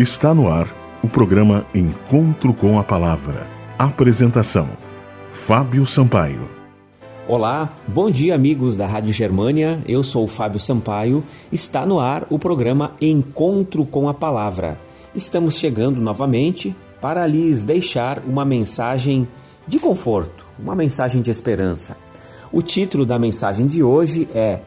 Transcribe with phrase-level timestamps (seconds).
[0.00, 0.66] Está no ar
[1.02, 3.46] o programa Encontro com a Palavra.
[3.78, 4.66] Apresentação:
[5.30, 6.48] Fábio Sampaio.
[7.28, 9.78] Olá, bom dia, amigos da Rádio Germânia.
[9.86, 11.22] Eu sou o Fábio Sampaio.
[11.52, 14.80] Está no ar o programa Encontro com a Palavra.
[15.14, 19.28] Estamos chegando novamente para lhes deixar uma mensagem
[19.68, 21.94] de conforto, uma mensagem de esperança.
[22.50, 24.60] O título da mensagem de hoje é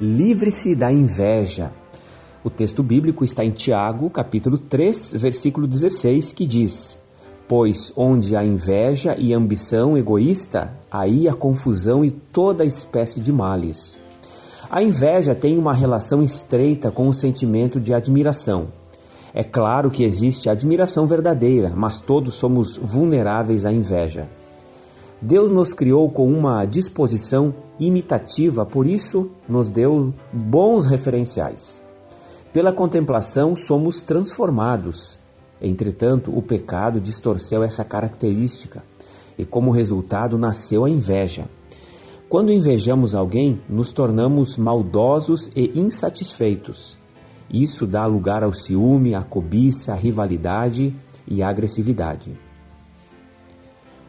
[0.00, 1.70] Livre-se da inveja.
[2.44, 6.98] O texto bíblico está em Tiago, capítulo 3, versículo 16, que diz:
[7.48, 13.98] Pois onde há inveja e ambição egoísta, aí há confusão e toda espécie de males.
[14.70, 18.66] A inveja tem uma relação estreita com o sentimento de admiração.
[19.32, 24.28] É claro que existe admiração verdadeira, mas todos somos vulneráveis à inveja.
[25.18, 31.83] Deus nos criou com uma disposição imitativa, por isso nos deu bons referenciais.
[32.54, 35.18] Pela contemplação somos transformados.
[35.60, 38.80] Entretanto, o pecado distorceu essa característica
[39.36, 41.46] e, como resultado, nasceu a inveja.
[42.28, 46.96] Quando invejamos alguém, nos tornamos maldosos e insatisfeitos.
[47.50, 50.94] Isso dá lugar ao ciúme, à cobiça, à rivalidade
[51.26, 52.30] e à agressividade.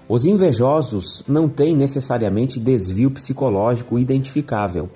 [0.07, 4.87] Os invejosos não têm necessariamente desvio psicológico identificável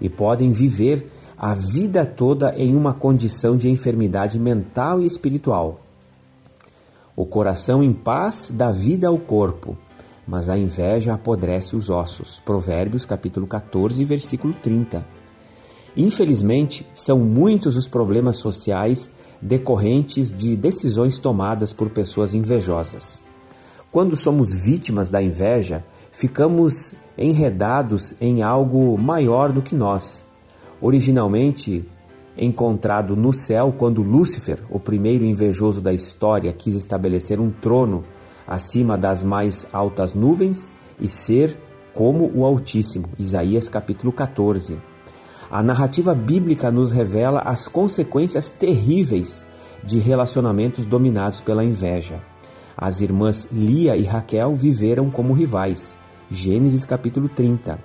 [0.00, 5.80] e podem viver a vida toda em uma condição de enfermidade mental e espiritual.
[7.14, 9.76] O coração em paz dá vida ao corpo,
[10.26, 12.40] mas a inveja apodrece os ossos.
[12.40, 15.04] Provérbios capítulo 14, versículo 30.
[15.94, 23.24] Infelizmente, são muitos os problemas sociais decorrentes de decisões tomadas por pessoas invejosas.
[23.92, 30.24] Quando somos vítimas da inveja, ficamos enredados em algo maior do que nós
[30.80, 31.84] originalmente
[32.36, 38.04] encontrado no céu quando Lúcifer, o primeiro invejoso da história, quis estabelecer um trono
[38.46, 41.56] acima das mais altas nuvens e ser
[41.94, 43.08] como o Altíssimo.
[43.18, 44.76] Isaías capítulo 14.
[45.50, 49.46] A narrativa bíblica nos revela as consequências terríveis
[49.82, 52.20] de relacionamentos dominados pela inveja.
[52.76, 55.98] As irmãs Lia e Raquel viveram como rivais.
[56.30, 57.78] Gênesis capítulo 30.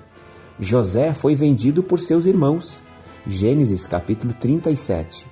[0.63, 2.83] José foi vendido por seus irmãos.
[3.25, 5.25] Gênesis capítulo 37.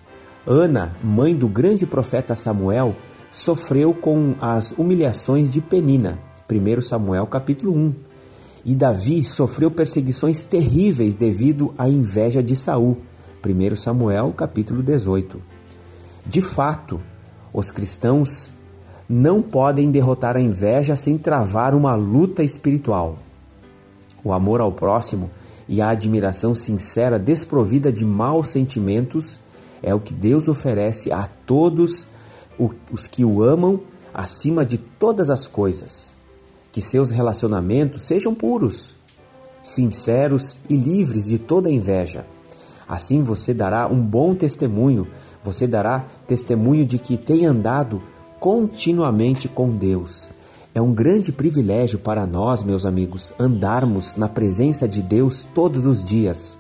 [0.44, 2.96] Ana, mãe do grande profeta Samuel,
[3.32, 6.18] sofreu com as humilhações de Penina.
[6.52, 7.94] 1 Samuel capítulo 1.
[8.66, 12.98] E Davi sofreu perseguições terríveis devido à inveja de Saul.
[13.46, 15.40] 1 Samuel capítulo 18.
[16.26, 17.00] De fato,
[17.54, 18.50] os cristãos
[19.08, 23.20] não podem derrotar a inveja sem travar uma luta espiritual.
[24.24, 25.30] O amor ao próximo
[25.68, 29.40] e a admiração sincera, desprovida de maus sentimentos,
[29.82, 32.08] é o que Deus oferece a todos
[32.92, 33.80] os que o amam
[34.14, 36.14] acima de todas as coisas.
[36.72, 38.96] Que seus relacionamentos sejam puros,
[39.62, 42.26] sinceros e livres de toda inveja.
[42.88, 45.08] Assim você dará um bom testemunho,
[45.44, 48.02] você dará testemunho de que tem andado
[48.40, 50.30] continuamente com Deus,
[50.74, 56.04] é um grande privilégio para nós, meus amigos, andarmos na presença de Deus todos os
[56.04, 56.58] dias.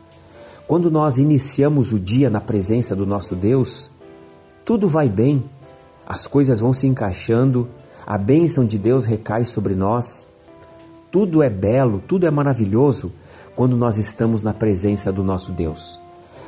[0.68, 3.90] Quando nós iniciamos o dia na presença do nosso Deus,
[4.66, 5.44] tudo vai bem,
[6.08, 7.68] as coisas vão se encaixando,
[8.06, 10.28] a bênção de Deus recai sobre nós.
[11.12, 13.12] Tudo é belo, tudo é maravilhoso
[13.56, 16.02] quando nós estamos na presença do nosso Deus.